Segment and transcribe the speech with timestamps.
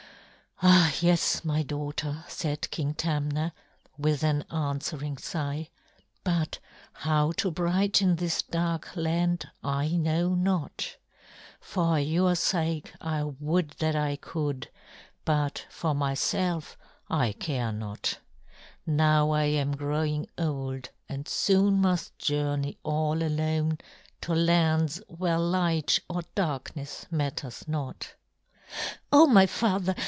[0.63, 3.51] "Ah, yes, my daughter," said King Tamna,
[3.97, 5.69] with an answering sigh,
[6.23, 6.59] "but
[6.93, 10.97] how to brighten this dark land I know not.
[11.59, 14.69] For your sake I would that I could;
[15.25, 16.77] but for myself,
[17.09, 18.19] I care not.
[18.85, 23.79] Now I am growing old and soon must journey all alone
[24.21, 28.13] to lands where light or darkness matters not."
[29.11, 29.95] "Oh, my father!